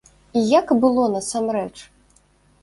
[0.39, 1.71] І як было насамрэч?